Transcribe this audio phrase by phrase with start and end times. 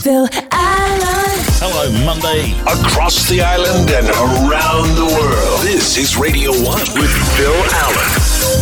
[0.00, 1.38] Phil Allen.
[1.60, 2.52] Hello, Monday.
[2.62, 5.60] Across the island and around the world.
[5.62, 6.62] This is Radio 1
[6.96, 8.08] with Phil Allen.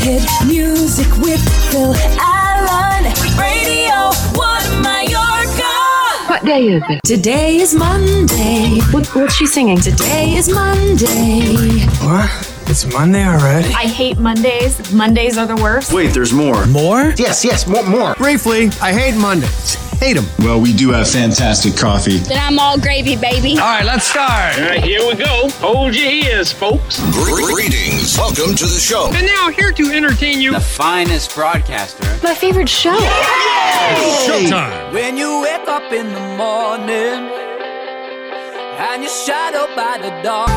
[0.02, 1.40] Hit music with
[1.70, 3.04] Phil Allen.
[3.38, 5.72] Radio 1 Mallorca.
[6.28, 7.00] What day is it?
[7.04, 8.80] Today is Monday.
[8.90, 9.78] What, what's she singing?
[9.78, 11.86] Today is Monday.
[12.04, 12.28] What?
[12.68, 13.68] It's Monday already?
[13.74, 14.92] I hate Mondays.
[14.92, 15.92] Mondays are the worst.
[15.92, 16.66] Wait, there's more.
[16.66, 17.12] More?
[17.16, 18.14] Yes, yes, more, more.
[18.14, 19.89] Briefly, I hate Mondays.
[20.00, 20.24] Hate them.
[20.38, 22.16] Well, we do have fantastic coffee.
[22.16, 23.52] Then I'm all gravy, baby.
[23.52, 24.58] All right, let's start.
[24.58, 25.50] All right, here we go.
[25.60, 27.00] Hold your ears, folks.
[27.12, 28.16] Greetings.
[28.16, 29.10] Welcome to the show.
[29.12, 32.02] And now, here to entertain you, the finest broadcaster.
[32.22, 32.96] My favorite show.
[34.26, 34.94] Showtime.
[34.94, 37.28] When you wake up in the morning
[38.80, 40.48] and you're shadowed by the dark.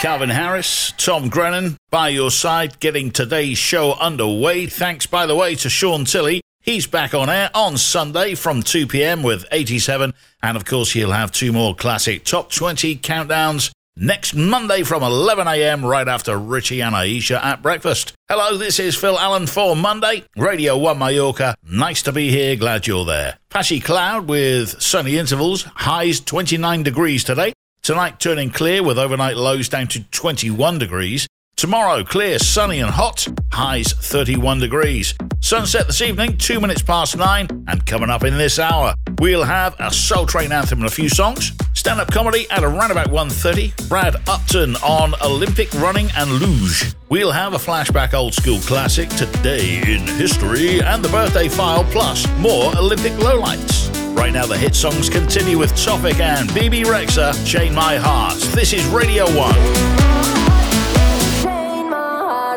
[0.00, 4.66] Calvin Harris, Tom Grennan, by your side, getting today's show underway.
[4.66, 6.40] Thanks, by the way, to Sean Tilley.
[6.62, 9.22] He's back on air on Sunday from 2 p.m.
[9.22, 10.12] with 87.
[10.42, 15.48] And of course, he'll have two more classic top 20 countdowns next Monday from 11
[15.48, 15.82] a.m.
[15.86, 18.12] right after Richie and Aisha at breakfast.
[18.28, 21.54] Hello, this is Phil Allen for Monday, Radio 1 Mallorca.
[21.64, 23.38] Nice to be here, glad you're there.
[23.48, 27.54] Patchy cloud with sunny intervals, highs 29 degrees today.
[27.82, 31.26] Tonight turning clear with overnight lows down to 21 degrees.
[31.60, 35.12] Tomorrow clear, sunny and hot, highs 31 degrees.
[35.40, 39.76] Sunset this evening, 2 minutes past 9, and coming up in this hour, we'll have
[39.78, 44.16] a Soul Train anthem and a few songs, stand-up comedy at around about 1.30, Brad
[44.26, 46.94] Upton on Olympic running and luge.
[47.10, 52.26] We'll have a flashback old school classic, Today in History, and the birthday file, plus
[52.38, 54.16] more Olympic lowlights.
[54.16, 58.38] Right now, the hit songs continue with Topic and Bebe Rexha, Chain My Heart.
[58.54, 60.19] This is Radio 1.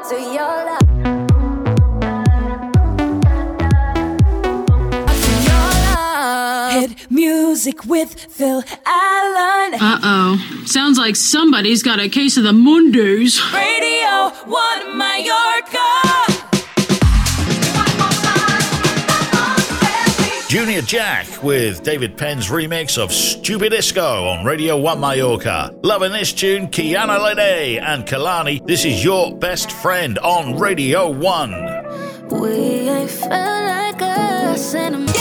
[0.09, 1.93] Chain to your love.
[6.73, 9.75] Hit music with Phil Allen.
[9.79, 10.63] Uh oh.
[10.65, 13.39] Sounds like somebody's got a case of the Mondays.
[13.53, 16.12] Radio 1 Mallorca.
[20.53, 25.73] Junior Jack with David Penn's remix of Stupid Disco on Radio 1 Mallorca.
[25.81, 28.63] Loving this tune, Kiana Lede and Kehlani.
[28.67, 32.29] This is your best friend on Radio 1.
[32.39, 32.49] We
[32.87, 35.13] ain't felt like us in a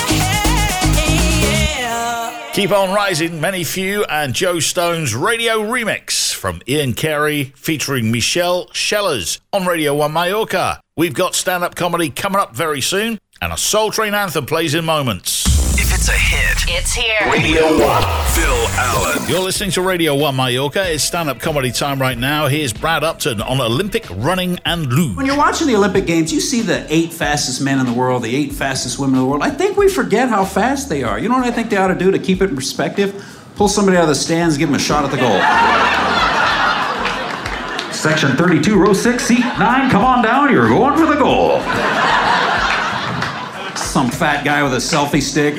[2.53, 8.71] Keep on rising, Many Few and Joe Stone's radio remix from Ian Carey featuring Michelle
[8.75, 10.83] Shellers on Radio 1 Mallorca.
[10.95, 14.75] We've got stand up comedy coming up very soon, and a Soul Train anthem plays
[14.75, 15.43] in moments.
[15.77, 17.19] If it's a hit, It's here.
[17.29, 17.79] Radio 1.
[17.81, 19.29] Phil Allen.
[19.29, 20.89] You're listening to Radio 1 Mallorca.
[20.93, 22.47] It's stand up comedy time right now.
[22.47, 25.17] Here's Brad Upton on Olympic running and luge.
[25.17, 28.23] When you're watching the Olympic Games, you see the eight fastest men in the world,
[28.23, 29.43] the eight fastest women in the world.
[29.43, 31.19] I think we forget how fast they are.
[31.19, 33.13] You know what I think they ought to do to keep it in perspective?
[33.57, 35.41] Pull somebody out of the stands, give them a shot at the goal.
[37.93, 41.61] Section 32, row 6, seat 9, come on down, you're going for the goal.
[43.93, 45.55] Some fat guy with a selfie stick.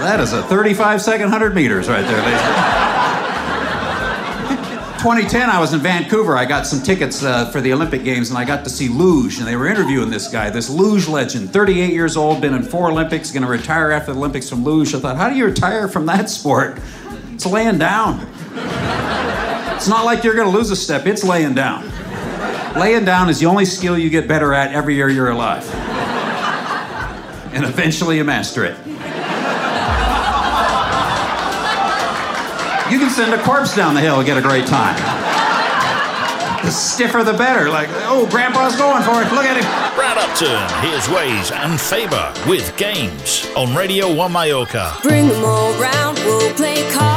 [0.00, 2.40] That is a 35 second 100 meters right there, ladies.
[5.02, 6.34] 2010, I was in Vancouver.
[6.34, 9.36] I got some tickets uh, for the Olympic Games, and I got to see luge.
[9.36, 12.90] And they were interviewing this guy, this luge legend, 38 years old, been in four
[12.90, 14.94] Olympics, going to retire after the Olympics from luge.
[14.94, 16.80] I thought, how do you retire from that sport?
[17.34, 18.26] It's laying down.
[19.78, 21.06] It's not like you're going to lose a step.
[21.06, 21.88] It's laying down.
[22.76, 25.64] Laying down is the only skill you get better at every year you're alive,
[27.54, 28.76] and eventually you master it.
[32.92, 34.96] You can send a corpse down the hill and get a great time.
[36.64, 37.70] The stiffer the better.
[37.70, 39.32] Like, oh, Grandpa's going for it.
[39.32, 39.94] Look at him.
[39.94, 44.96] Brad Upton, here's Ways and Faber with Games on Radio 1 Mallorca.
[45.04, 47.07] Bring them all round, we'll play cards.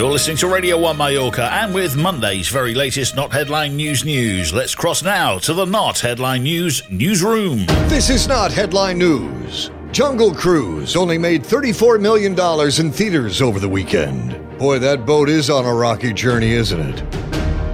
[0.00, 4.50] You're listening to Radio 1 Mallorca and with Monday's very latest Not Headline News news.
[4.50, 7.66] Let's cross now to the Not Headline News newsroom.
[7.86, 9.70] This is not headline news.
[9.92, 12.32] Jungle Cruise only made $34 million
[12.80, 14.58] in theaters over the weekend.
[14.58, 16.96] Boy, that boat is on a rocky journey, isn't it?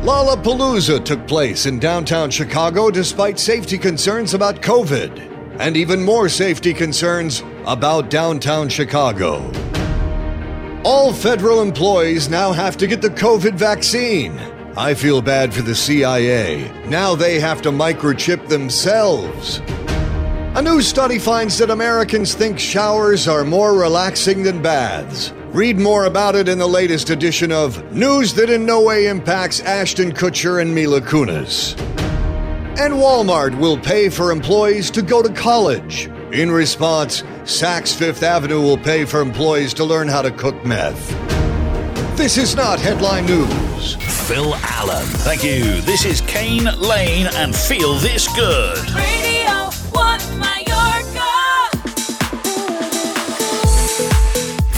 [0.02, 6.74] Lollapalooza took place in downtown Chicago despite safety concerns about COVID, and even more safety
[6.74, 9.48] concerns about downtown Chicago.
[10.86, 14.38] All federal employees now have to get the COVID vaccine.
[14.76, 16.70] I feel bad for the CIA.
[16.86, 19.60] Now they have to microchip themselves.
[20.54, 25.32] A new study finds that Americans think showers are more relaxing than baths.
[25.48, 29.58] Read more about it in the latest edition of News That in No Way Impacts
[29.62, 31.76] Ashton Kutcher and Mila Kunis.
[32.78, 36.08] And Walmart will pay for employees to go to college.
[36.32, 41.08] In response, Saks Fifth Avenue will pay for employees to learn how to cook meth.
[42.16, 43.94] This is not headline news.
[44.26, 45.06] Phil Allen.
[45.22, 45.80] Thank you.
[45.82, 48.90] This is Kane Lane and Feel This Good.
[48.90, 51.70] Radio 1 Mallorca.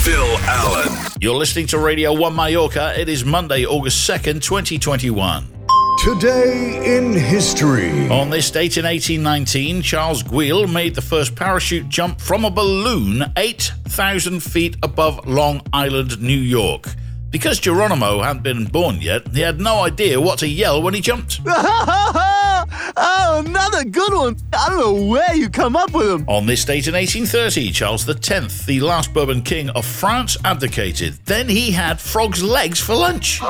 [0.01, 1.11] Phil Allen.
[1.19, 2.93] You're listening to Radio 1 Mallorca.
[2.99, 5.58] It is Monday, August 2nd, 2021.
[6.03, 8.07] Today in history.
[8.07, 13.25] On this date in 1819, Charles Guille made the first parachute jump from a balloon
[13.35, 16.85] 8,000 feet above Long Island, New York.
[17.29, 21.01] Because Geronimo hadn't been born yet, he had no idea what to yell when he
[21.01, 21.41] jumped.
[21.45, 24.37] oh, another good one.
[24.53, 26.23] I don't know where you come up with them.
[26.29, 31.15] On this date in 1830, Charles X, the last Bourbon king of France, abdicated.
[31.25, 33.41] Then he had frog's legs for lunch.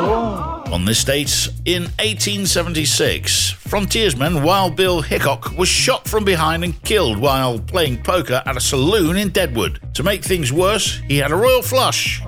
[0.00, 0.47] Oh.
[0.72, 7.18] On this date in 1876, frontiersman Wild Bill Hickok was shot from behind and killed
[7.18, 9.80] while playing poker at a saloon in Deadwood.
[9.94, 12.20] To make things worse, he had a royal flush.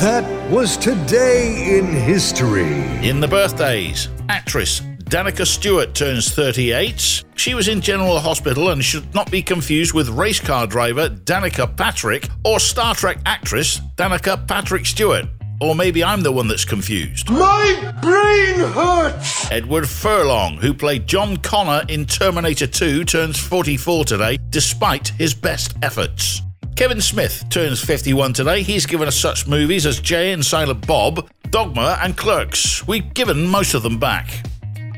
[0.00, 2.70] That was today in history.
[3.06, 7.24] In the birthdays, actress Danica Stewart turns 38.
[7.34, 11.76] She was in General Hospital and should not be confused with race car driver Danica
[11.76, 15.26] Patrick or Star Trek actress Danica Patrick Stewart.
[15.60, 17.30] Or maybe I'm the one that's confused.
[17.30, 19.50] My brain hurts.
[19.50, 25.76] Edward Furlong, who played John Connor in Terminator 2, turns 44 today, despite his best
[25.82, 26.42] efforts.
[26.76, 28.62] Kevin Smith turns 51 today.
[28.62, 32.86] He's given us such movies as Jay and Silent Bob, Dogma, and Clerks.
[32.86, 34.44] We've given most of them back.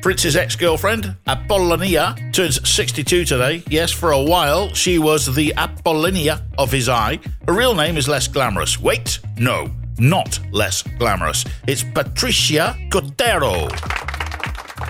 [0.03, 3.63] Prince's ex girlfriend, Apollonia, turns 62 today.
[3.69, 7.19] Yes, for a while, she was the Apollonia of his eye.
[7.47, 8.81] Her real name is less glamorous.
[8.81, 11.45] Wait, no, not less glamorous.
[11.67, 13.69] It's Patricia Kotero.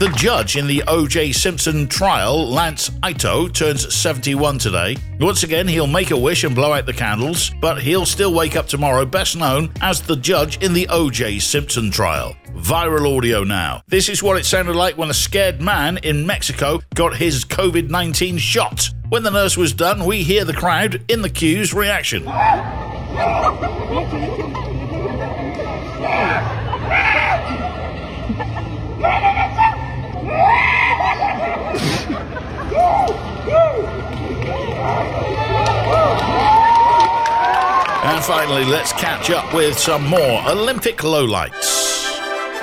[0.00, 1.32] The judge in the O.J.
[1.32, 4.96] Simpson trial, Lance Ito, turns 71 today.
[5.20, 8.56] Once again, he'll make a wish and blow out the candles, but he'll still wake
[8.56, 11.40] up tomorrow, best known as the judge in the O.J.
[11.40, 12.34] Simpson trial.
[12.54, 13.82] Viral audio now.
[13.88, 17.90] This is what it sounded like when a scared man in Mexico got his COVID
[17.90, 18.88] 19 shot.
[19.10, 22.24] When the nurse was done, we hear the crowd in the queue's reaction.
[38.02, 41.79] And finally, let's catch up with some more Olympic lowlights.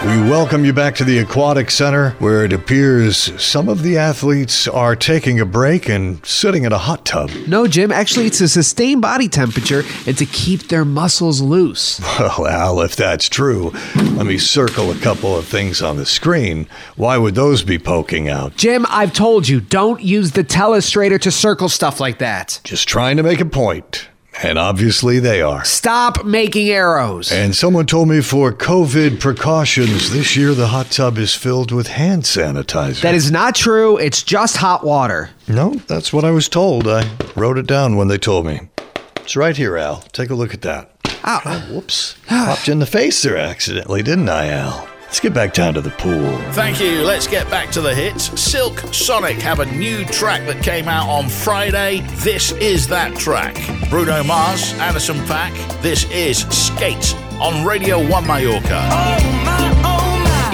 [0.05, 4.67] We welcome you back to the Aquatic Center, where it appears some of the athletes
[4.67, 7.31] are taking a break and sitting in a hot tub.
[7.47, 11.99] No, Jim, actually, it's to sustain body temperature and to keep their muscles loose.
[12.19, 16.67] Well, Al, if that's true, let me circle a couple of things on the screen.
[16.95, 18.55] Why would those be poking out?
[18.55, 22.59] Jim, I've told you, don't use the telestrator to circle stuff like that.
[22.63, 24.09] Just trying to make a point.
[24.44, 25.66] And obviously they are.
[25.66, 27.31] Stop making arrows.
[27.31, 31.88] And someone told me for COVID precautions, this year the hot tub is filled with
[31.88, 33.01] hand sanitizer.
[33.01, 33.98] That is not true.
[33.98, 35.31] It's just hot water.
[35.48, 36.88] No, that's what I was told.
[36.88, 38.62] I wrote it down when they told me.
[39.18, 40.01] It's right here, Al.
[40.13, 40.92] Take a look at that.
[41.25, 41.42] Ow.
[41.44, 42.16] Oh, whoops.
[42.28, 44.88] Popped you in the face there accidentally, didn't I, Al?
[45.07, 46.37] Let's get back down to the pool.
[46.52, 47.02] Thank you.
[47.02, 48.40] Let's get back to the hits.
[48.40, 52.02] Silk Sonic have a new track that came out on Friday.
[52.18, 53.56] This is that track.
[53.90, 55.54] Bruno Mars, Anderson Paak.
[55.81, 58.81] This is Skate on Radio 1 Mallorca.
[58.92, 60.52] Oh my, oh my.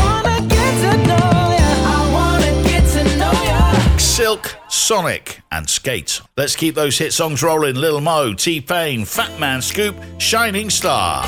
[0.00, 1.72] Wanna get to know ya.
[1.90, 3.98] I wanna get to know ya.
[3.98, 6.20] Silk, Sonic, and Skate.
[6.36, 7.74] Let's keep those hit songs rolling.
[7.74, 11.26] Lil Mo, T Pain, Fat Man Scoop, Shining Star.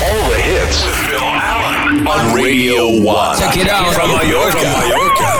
[0.00, 0.84] All the hits.
[1.08, 3.38] Phil Allen on Radio 1.
[3.38, 3.92] Check it out.
[3.94, 5.30] From Mallorca, From Mallorca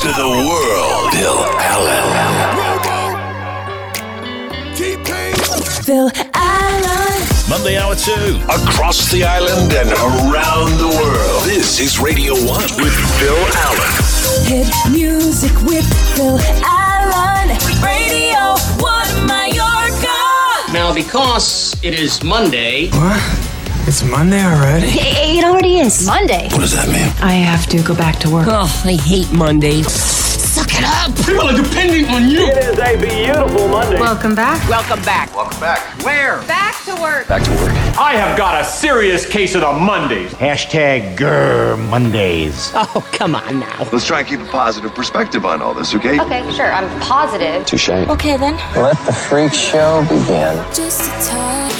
[0.00, 1.12] to the world.
[1.12, 2.06] Phil Allen.
[5.86, 7.22] Phil Allen.
[7.48, 8.40] Monday Hour 2.
[8.50, 11.44] Across the island and around the world.
[11.44, 12.44] This is Radio 1
[12.82, 13.92] with Phil Allen.
[14.50, 17.56] Hit music with Phil Allen.
[17.80, 20.72] Radio 1 Mallorca.
[20.72, 23.22] Now, because it is Monday, What?
[23.88, 24.88] It's Monday already?
[24.88, 26.04] It already is.
[26.04, 26.48] Monday.
[26.50, 27.06] What does that mean?
[27.22, 28.48] I have to go back to work.
[28.48, 29.86] Oh, I hate Mondays.
[29.92, 31.14] Suck it up.
[31.24, 32.48] People are depending on you.
[32.48, 34.00] It is a beautiful Monday.
[34.00, 34.68] Welcome back.
[34.68, 35.32] welcome back.
[35.36, 35.78] Welcome back.
[36.02, 36.42] Where?
[36.48, 37.28] Back to work.
[37.28, 37.70] Back to work.
[37.96, 40.32] I have got a serious case of the Mondays.
[40.32, 42.72] Hashtag Grr Mondays.
[42.74, 43.88] Oh, come on now.
[43.92, 46.18] Let's try and keep a positive perspective on all this, okay?
[46.20, 46.72] Okay, sure.
[46.72, 47.64] I'm positive.
[47.64, 47.90] Touche.
[47.90, 48.56] Okay, then.
[48.74, 50.56] Let the freak show begin.
[50.74, 51.75] Just a touch.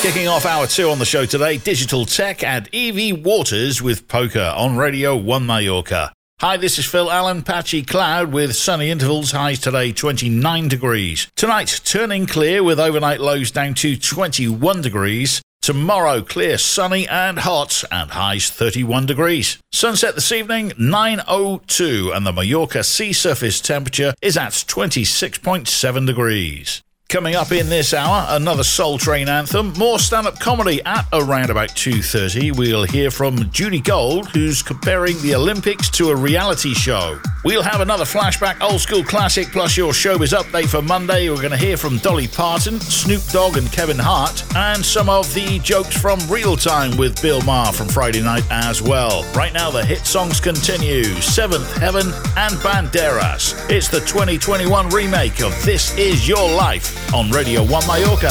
[0.00, 4.54] Kicking off hour two on the show today, Digital Tech and Evie Waters with Poker
[4.56, 6.12] on Radio 1 Mallorca.
[6.40, 7.42] Hi, this is Phil Allen.
[7.42, 9.32] Patchy cloud with sunny intervals.
[9.32, 11.26] Highs today 29 degrees.
[11.34, 15.42] Tonight, turning clear with overnight lows down to 21 degrees.
[15.62, 19.58] Tomorrow, clear, sunny and hot, and highs 31 degrees.
[19.72, 26.82] Sunset this evening, 9.02, and the Mallorca sea surface temperature is at 26.7 degrees.
[27.10, 31.70] Coming up in this hour, another Soul Train anthem, more stand-up comedy at around about
[31.70, 32.54] 2.30.
[32.54, 37.18] We'll hear from Judy Gold, who's comparing the Olympics to a reality show.
[37.46, 41.30] We'll have another flashback old school classic plus your showbiz update for Monday.
[41.30, 45.32] We're going to hear from Dolly Parton, Snoop Dogg and Kevin Hart, and some of
[45.32, 49.24] the jokes from Real Time with Bill Maher from Friday night as well.
[49.32, 51.04] Right now, the hit songs continue.
[51.22, 53.54] Seventh Heaven and Banderas.
[53.70, 58.30] It's the 2021 remake of This Is Your Life on Radio 1 Mallorca.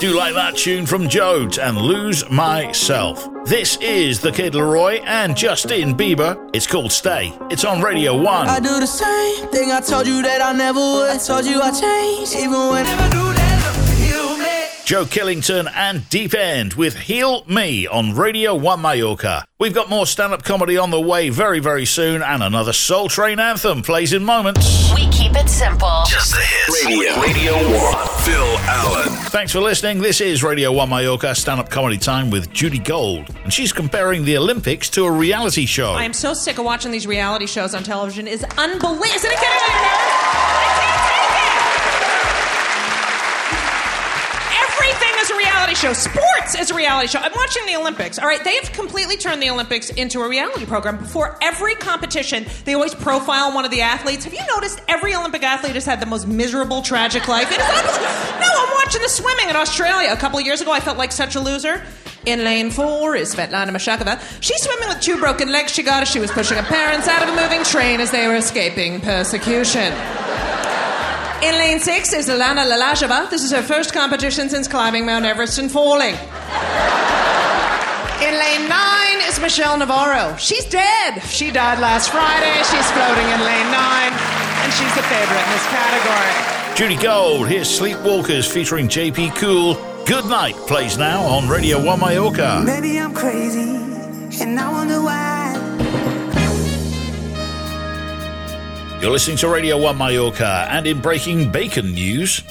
[0.00, 3.28] Do you like that tune from Jodes and Lose Myself.
[3.46, 6.48] This is the Kid LAROI and Justin Bieber.
[6.54, 7.32] It's called Stay.
[7.50, 8.48] It's on Radio 1.
[8.48, 11.10] I do the same thing I told you that I never would.
[11.10, 13.18] I told you I changed, even when I do that.
[13.18, 13.27] You me.
[14.88, 19.44] Joe Killington and Deep End with Heal Me on Radio 1 Mallorca.
[19.58, 23.10] We've got more stand up comedy on the way very, very soon, and another Soul
[23.10, 24.90] Train anthem plays in moments.
[24.94, 26.04] We keep it simple.
[26.06, 26.86] Just the hits.
[26.86, 27.20] Radio.
[27.20, 28.08] Radio 1.
[28.22, 29.08] Phil Allen.
[29.28, 30.00] Thanks for listening.
[30.00, 34.24] This is Radio 1 Mallorca stand up comedy time with Judy Gold, and she's comparing
[34.24, 35.92] the Olympics to a reality show.
[35.92, 38.26] I am so sick of watching these reality shows on television.
[38.26, 39.04] It's unbelievable.
[39.04, 40.27] Isn't it getting
[45.78, 45.92] show.
[45.92, 47.20] Sports is a reality show.
[47.20, 48.18] I'm watching the Olympics.
[48.18, 50.98] All right, they have completely turned the Olympics into a reality program.
[50.98, 54.24] Before every competition, they always profile one of the athletes.
[54.24, 57.48] Have you noticed every Olympic athlete has had the most miserable, tragic life?
[57.50, 58.40] It is.
[58.40, 60.10] No, I'm watching the swimming in Australia.
[60.12, 61.82] A couple years ago, I felt like such a loser.
[62.26, 64.20] In lane four is Svetlana Mashakova.
[64.42, 67.22] She's swimming with two broken legs she got as she was pushing her parents out
[67.22, 69.94] of a moving train as they were escaping persecution.
[71.40, 73.30] In lane six is Alana Lalajeva.
[73.30, 76.16] This is her first competition since climbing Mount Everest and falling.
[78.20, 80.34] In lane nine is Michelle Navarro.
[80.36, 81.22] She's dead.
[81.22, 82.56] She died last Friday.
[82.64, 86.76] She's floating in lane nine, and she's the favorite in this category.
[86.76, 89.74] Judy Gold, here's Sleepwalkers featuring JP Cool.
[90.06, 92.62] Good Night plays now on Radio 1 Mallorca.
[92.66, 93.60] Maybe I'm crazy,
[94.42, 95.37] and I wonder why.
[99.00, 102.42] You're listening to Radio 1 Mallorca, and in breaking bacon news,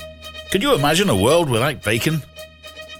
[0.50, 2.24] could you imagine a world without bacon?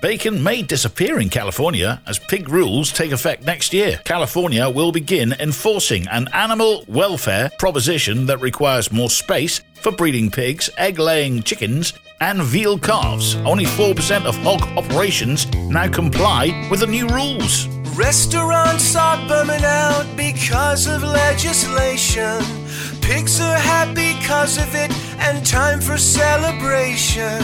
[0.02, 4.02] Bacon may disappear in California as pig rules take effect next year.
[4.04, 10.70] California will begin enforcing an animal welfare proposition that requires more space for breeding pigs,
[10.78, 13.36] egg laying chickens, and veal calves.
[13.38, 17.68] Only 4% of hog operations now comply with the new rules.
[17.96, 22.67] Restaurants are bumming out because of legislation.
[23.08, 27.42] Pigs are happy because of it, and time for celebration.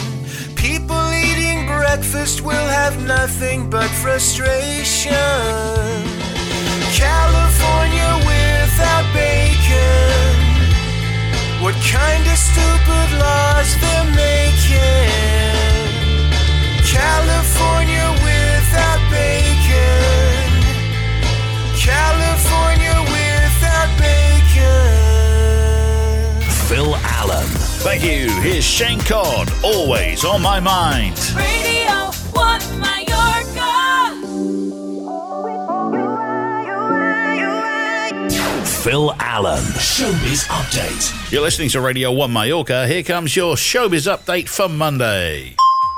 [0.58, 5.14] People eating breakfast will have nothing but frustration.
[6.92, 10.36] California without bacon.
[11.64, 15.14] What kind of stupid laws they're making?
[16.92, 17.53] California
[28.04, 28.42] Thank you.
[28.42, 31.18] Here's Shane Codd, always on my mind.
[31.34, 34.18] Radio 1 Mallorca.
[38.84, 39.64] Phil Allen.
[39.80, 41.32] Showbiz Update.
[41.32, 42.86] You're listening to Radio 1 Mallorca.
[42.88, 45.56] Here comes your Showbiz Update for Monday.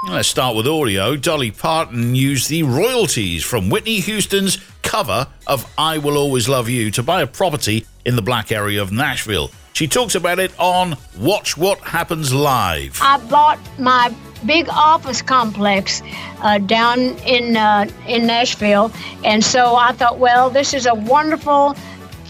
[0.07, 1.15] Let's start with audio.
[1.15, 6.91] Dolly Parton used the royalties from Whitney Houston's cover of I Will Always Love You
[6.91, 9.49] to buy a property in the black area of Nashville.
[9.75, 12.97] She talks about it on Watch What Happens Live.
[13.01, 14.09] I bought my
[14.45, 16.01] big office complex
[16.39, 18.89] uh, down in uh, in Nashville,
[19.25, 21.75] and so I thought, well, this is a wonderful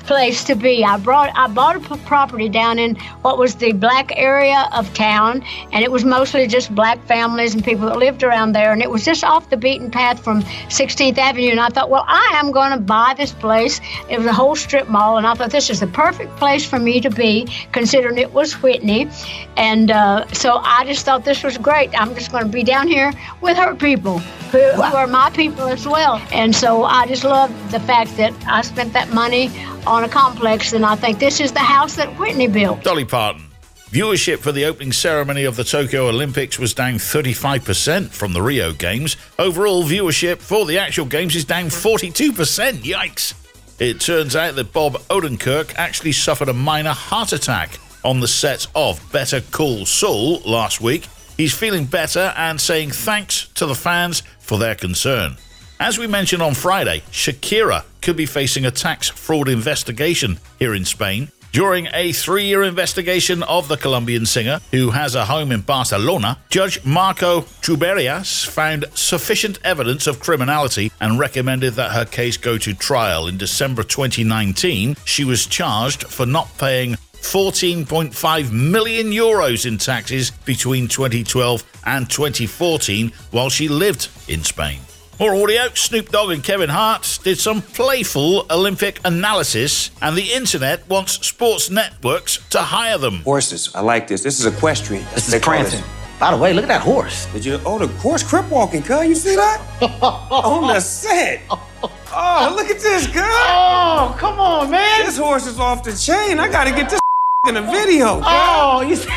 [0.06, 0.84] place to be.
[0.84, 4.94] I brought I bought a p- property down in what was the black area of
[4.94, 8.82] town, and it was mostly just black families and people that lived around there, and
[8.82, 11.52] it was just off the beaten path from 16th Avenue.
[11.52, 13.82] And I thought, well, I am going to buy this place.
[14.10, 16.80] It was a whole strip mall, and I thought this is the perfect place for
[16.80, 19.10] me to be, considering it was Whitney,
[19.58, 21.90] and uh, so I just thought this was great.
[22.00, 24.20] I'm just going to be down here with her people,
[24.52, 28.34] who, who are my people as well, and so I just love the fact that
[28.48, 29.50] I spent that money
[29.88, 32.84] on a complex, and I think this is the house that Whitney built.
[32.84, 33.44] Dolly Parton.
[33.89, 38.74] Viewership for the opening ceremony of the Tokyo Olympics was down 35% from the Rio
[38.74, 39.15] Games.
[39.39, 42.84] Overall, viewership for the actual games is down 42%.
[42.84, 43.34] Yikes.
[43.80, 48.68] It turns out that Bob Odenkirk actually suffered a minor heart attack on the set
[48.75, 51.08] of Better Call Saul last week.
[51.38, 55.38] He's feeling better and saying thanks to the fans for their concern.
[55.79, 60.86] As we mentioned on Friday, Shakira could be facing a tax fraud investigation here in
[60.86, 61.29] Spain.
[61.51, 66.39] During a three year investigation of the Colombian singer, who has a home in Barcelona,
[66.50, 72.74] Judge Marco Truberias found sufficient evidence of criminality and recommended that her case go to
[72.74, 73.27] trial.
[73.27, 80.88] In December 2019, she was charged for not paying 14.5 million euros in taxes between
[80.88, 84.79] 2012 and 2014 while she lived in Spain.
[85.17, 90.89] More audio Snoop Dogg and Kevin Hart did some playful Olympic analysis, and the internet
[90.89, 93.22] wants sports networks to hire them.
[93.22, 93.74] Horses.
[93.74, 94.24] I like this.
[94.24, 95.05] This is equestrian.
[95.13, 95.84] This is They call prancing.
[96.19, 97.27] By the way, look at that horse.
[97.31, 97.62] Did you?
[97.65, 99.07] Oh, the horse crip walking, cuz.
[99.07, 99.62] You see that?
[100.31, 101.41] On the set.
[101.50, 103.22] Oh, look at this, cuz.
[103.24, 105.05] Oh, come on, man.
[105.05, 106.39] This horse is off the chain.
[106.39, 107.00] I gotta get this
[107.48, 108.25] in a video, cuz.
[108.27, 109.10] Oh, you see?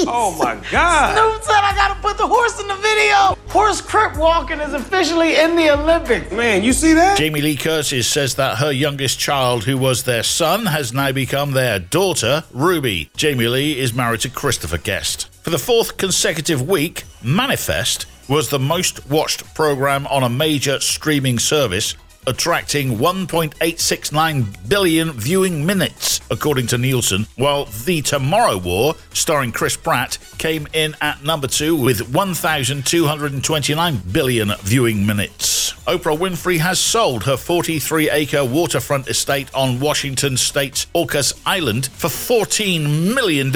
[0.00, 1.14] Oh my God.
[1.16, 3.36] Snoop said I gotta put the horse in the video.
[3.52, 6.32] Horse crip walking is officially in the Olympics.
[6.32, 7.18] Man, you see that?
[7.18, 11.52] Jamie Lee Curtis says that her youngest child, who was their son, has now become
[11.52, 13.10] their daughter, Ruby.
[13.16, 15.28] Jamie Lee is married to Christopher Guest.
[15.42, 21.38] For the fourth consecutive week, Manifest was the most watched program on a major streaming
[21.38, 29.76] service, attracting 1.869 billion viewing minutes, according to Nielsen, while The Tomorrow War, starring Chris
[29.76, 35.72] Pratt, came in at number two with 1,229 billion viewing minutes.
[35.86, 42.08] Oprah Winfrey has sold her 43 acre waterfront estate on Washington state's Orcas Island for
[42.08, 43.52] $14 million.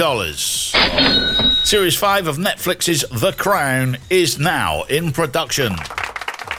[1.63, 5.75] Series 5 of Netflix's The Crown is now in production.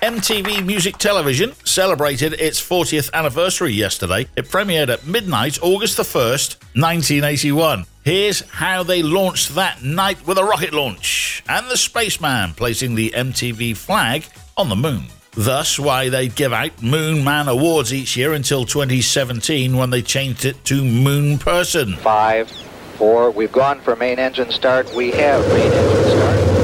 [0.03, 4.29] MTV Music Television celebrated its 40th anniversary yesterday.
[4.37, 7.85] It premiered at midnight, August the 1st, 1981.
[8.05, 13.11] Here's how they launched that night with a rocket launch and the spaceman placing the
[13.11, 14.25] MTV flag
[14.57, 15.05] on the moon.
[15.33, 20.45] Thus, why they give out Moon Man Awards each year until 2017 when they changed
[20.45, 21.97] it to Moon Person.
[21.97, 22.51] Five,
[22.97, 24.95] four, we've gone for main engine start.
[24.95, 26.58] We have main engine start.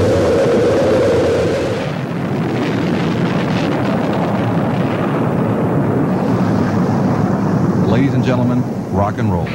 [8.34, 9.46] Gentlemen, rock and roll.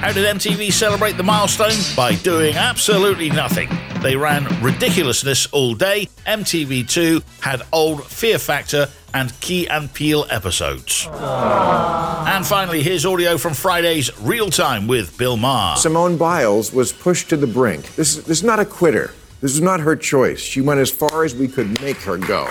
[0.00, 1.74] How did MTV celebrate the milestone?
[1.94, 3.68] By doing absolutely nothing.
[4.00, 6.08] They ran ridiculousness all day.
[6.26, 11.06] MTV2 had old Fear Factor and Key and Peele episodes.
[11.12, 15.76] And finally, here's audio from Friday's Real Time with Bill Maher.
[15.76, 17.94] Simone Biles was pushed to the brink.
[17.94, 19.12] This, this is not a quitter.
[19.42, 20.40] This is not her choice.
[20.40, 22.50] She went as far as we could make her go.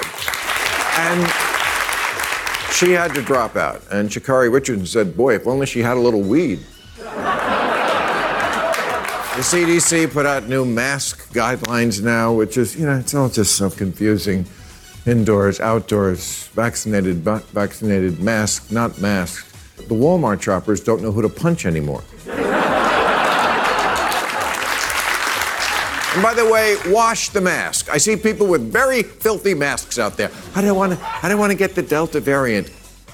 [0.99, 1.46] And
[2.77, 3.81] she had to drop out.
[3.91, 6.59] And Sha'Carri Richardson said, Boy, if only she had a little weed.
[9.37, 13.55] The CDC put out new mask guidelines now, which is, you know, it's all just
[13.55, 14.45] so confusing.
[15.07, 19.45] Indoors, outdoors, vaccinated, vaccinated, masked, not masked.
[19.77, 22.03] The Walmart shoppers don't know who to punch anymore.
[26.17, 27.91] And by the way, wash the mask.
[27.91, 30.31] I see people with very filthy masks out there.
[30.55, 31.09] I don't want to.
[31.21, 32.71] I don't want to get the Delta variant.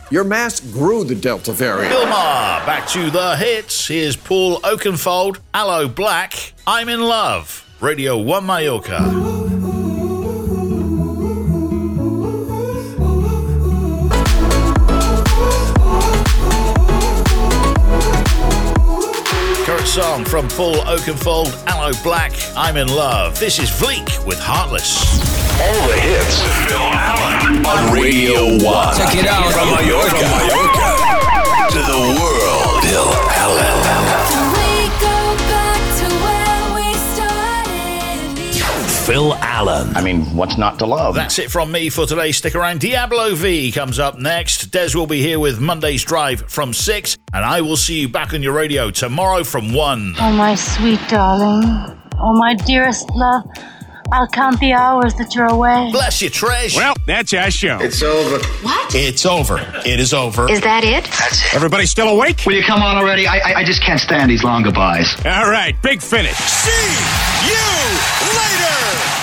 [0.09, 1.89] Your mask grew the Delta variant.
[1.89, 3.89] Bill Maher, back to the hits.
[3.89, 9.41] Here's Paul Oakenfold, Aloe Blacc, I'm in Love, Radio 1 Mallorca.
[19.93, 23.37] Song from Paul Oakenfold, Aloe Blacc, I'm in Love.
[23.37, 25.03] This is Vleek with Heartless.
[25.59, 26.39] All the hits.
[26.63, 28.95] Phil Allen on Radio 1.
[28.95, 29.51] Check it out.
[29.51, 30.42] From Mallorca,
[39.63, 39.87] Allen.
[39.87, 39.97] Allen.
[39.97, 41.15] I mean, what's not to love?
[41.15, 42.31] That's it from me for today.
[42.31, 42.79] Stick around.
[42.81, 44.71] Diablo V comes up next.
[44.71, 48.33] Des will be here with Monday's Drive from 6, and I will see you back
[48.33, 50.15] on your radio tomorrow from 1.
[50.19, 51.63] Oh, my sweet darling.
[52.19, 53.43] Oh, my dearest love.
[54.11, 55.89] I'll count the hours that you're away.
[55.91, 56.75] Bless you, Trish.
[56.75, 57.79] Well, that's our show.
[57.81, 58.45] It's over.
[58.61, 58.93] What?
[58.93, 59.57] It's over.
[59.85, 60.51] It is over.
[60.51, 61.05] Is that it?
[61.05, 61.55] That's it.
[61.55, 62.45] Everybody still awake?
[62.45, 63.25] Will you come on already?
[63.25, 65.15] I, I, I just can't stand these long goodbyes.
[65.25, 66.35] All right, big finish.
[66.35, 67.55] See you
[68.37, 69.22] later.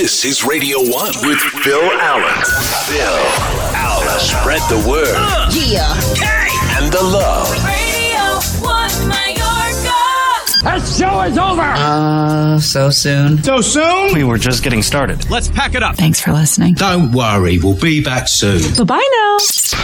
[0.00, 0.88] This is Radio 1
[1.26, 2.44] with Phil Allen.
[2.88, 3.20] Phil
[3.76, 4.18] Allen.
[4.18, 5.52] Spread the word.
[5.52, 5.92] Yeah.
[6.78, 7.50] And the love.
[7.62, 10.00] Radio 1 Mallorca.
[10.62, 11.60] That show is over.
[11.60, 13.42] Uh, so soon.
[13.42, 14.14] So soon?
[14.14, 15.28] We were just getting started.
[15.28, 15.96] Let's pack it up.
[15.96, 16.76] Thanks for listening.
[16.76, 18.62] Don't worry, we'll be back soon.
[18.78, 19.80] Bye bye now.